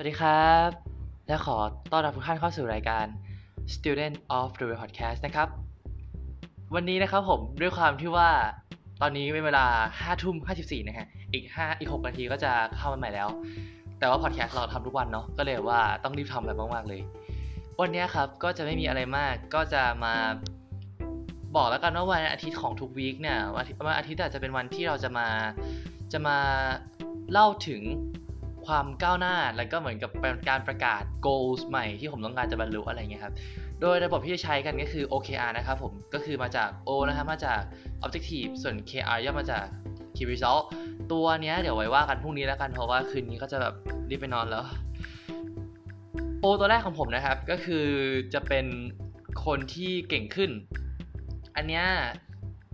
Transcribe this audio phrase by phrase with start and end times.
[0.00, 0.70] วัสดีครับ
[1.28, 1.56] และขอ
[1.92, 3.06] ต้อนรับทุกท่านเข้าสู่รายการ
[3.74, 5.48] Student of the Way Podcast นะครับ
[6.74, 8.28] วันนี้นะครับผมด้วยความที่ว่า
[9.02, 9.66] ตอนนี้เป็นเวลา
[9.98, 13.28] 5ทุ่ม54นะฮะอีก5อีก 6 นาทีก็จะเข้ามาใหม่แล้ว
[13.98, 17.00] แต่ว่าพอดแคสต์เราทำทุกวันเนาะก็เลยว่าต้องรีบทำแบบมากๆเลย
[17.80, 20.14] วันนี้ครับก็จะไม่มีอะไรมากก็จะมา
[21.56, 25.28] บอกแล้วกันว่าวันอาทิตย์ของทุกวีคเนี่ยวันอาทิตย์วันอาทิตย์อาจจะเป็นวันที่เราจะมา
[26.12, 26.38] จะมา
[27.32, 27.82] เล่าถึง
[28.68, 33.34] ความก้าวหน้า แล้วก็เหมือนกับเป็นการประกาศ goals ใหม่ที่ผมต้องการจะบรรลุอะไรเงี้ยครับ
[33.80, 37.60] โดยระบบที่จะใช้กันก็คือ OKR นะครับผม ก็คือมาจาก O นะครับมาจาก
[38.04, 39.64] Objective ส่วน KR ย่อมาจาก
[40.16, 40.64] Key Result
[41.12, 43.74] ตัวเนี้ยเดี๋ยวไว้ว่ากันพรุ่งนี้แล้วกันเพราะว่าคืนนี้ก็จะแบบ
[44.10, 44.64] รีบไปนอนแล้ว
[46.40, 47.86] โอตัวแรกของผมนะครับก็คือ
[48.34, 48.66] จะเป็น
[49.44, 50.50] คนที่เก่งขึ้น
[51.56, 51.84] อันเนี้ย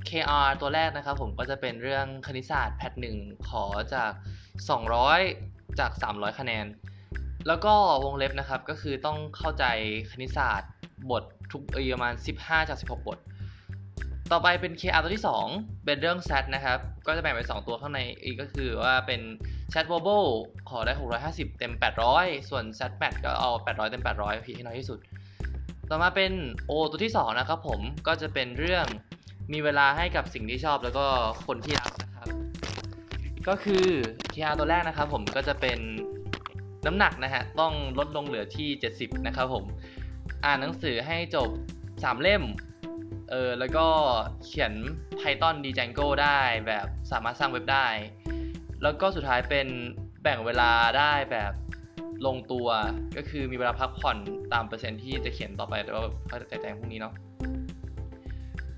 [0.08, 3.16] KR ตัวแรกนะครับผมก็จะเป็นเรื่องคณิตศาสตร์แพทหนึ่ง
[3.48, 4.10] ขอจาก
[4.68, 6.66] 200 จาก 300 คะแนน
[7.46, 9.64] แล้วก็วงเล็บนะครับก็คือต้องเข้าใจ
[10.10, 10.72] คณิตศาสตร์
[11.10, 13.18] บททุกเอยประมาณ 15 จาก 16 บท
[14.32, 19.20] ต่อไปเป็น KR ตัวที่ 2 เป็นเรื่อง SAT นะครับ ก็จะแบ่งเป็น 2 ตัวข้างในอีกก็คือว่าเป็น
[19.72, 20.24] SAT Verbal
[20.70, 20.92] ขอได้
[21.26, 21.72] 650 เต็ม
[22.10, 24.98] 800 ส่วน SAT Mat ก็เอา 800 เต็ม 800พีให้น้อยที่สุด
[25.90, 26.32] ต่อมาเป็น
[26.70, 28.86] O ตัวที่ 2 นะครับผมก็จะเป็นเรื่อง
[29.52, 31.06] มีเวลาให้กับสิ่งที่ชอบแล้วก็
[31.46, 31.90] คนที่รัก
[33.48, 33.84] ก็คือ
[34.34, 35.78] KR ตัวแรกนะครับผมก็จะเป็น
[36.86, 39.64] น้ำหนักนะฮะต้องลดลงเหลือที่ 70 นะครับผม
[40.44, 41.48] อ่านหนังสือให้จบ
[41.86, 42.42] 3 เล่ม
[43.30, 43.86] เออแล้วก็
[44.44, 44.72] เขียน
[45.20, 47.86] Python Django ได้แบบสามารถสร้างเว็บได้
[48.82, 49.68] แล้วก็สุดท้ายเป็น
[50.22, 51.52] แบ่งเวลาได้แบบ
[52.26, 52.68] ลงตัว
[53.16, 54.16] ก็คือมีเวลาพักผ่อน
[54.52, 57.14] ตามเปอร์เซ็นต์ที่จะเขียนต่อไปแต่ว่าเขาจะแจงพรุ่งนี้เนาะ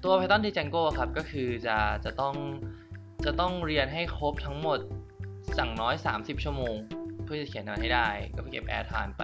[0.04, 2.34] ตัว Python Django ครับก็คือจะจะต้อง
[3.26, 4.78] จะต้องเรียนให้ครบทั้งหมด
[5.58, 6.74] สั่งน้อย 30 ชั่วโมง
[7.24, 9.22] เพื่อจะเขียนมันให้ได้ ก็ไปเก็บแอร์ทานไป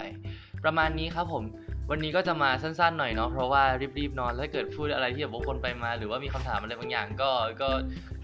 [0.63, 1.43] ประมาณนี้ครับผม
[1.89, 3.63] วันนี้ก็จะมาสั้นๆหน่อยเนาะเพราะว่า
[3.97, 7.29] รีบๆนอนถ้าเกิดพูดอะไรที่แบบวกวนไปมา หรือว่ามีคำถามอะไรบางอย่าง ก็
[7.61, 7.69] ก็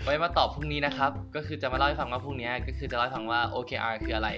[0.04, 4.30] ไว้มาตอบพรุ่งนี้นะครับก็คือจะมาเล่าให้ฟังว่าพรุ่งนี้ก็คือจะเล่าให้ฟังว่า OKR คืออะไร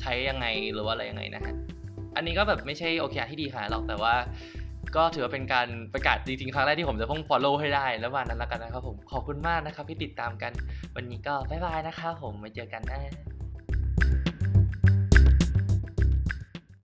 [0.00, 1.54] ใช้ยังไงหรือว่าอะไรยังไงนะฮะ
[2.16, 4.14] อันนี้ก็แบบไม่ใช่ OKR ที่ดีขนาหรอกแต่ว่า
[4.96, 10.52] ก็ถือว่าเป็นการประกาศจริงๆครั้งแรกที่ผมจะพ้อง follow ให้ได้ แล้ววันนั้นแล้วกันนะครับผมขอบคุณมากนะครับที่ติดตามกัน
[10.96, 13.39] วันนี้ก็บ๊ายบายนะครับผมไว้เจอกันนะ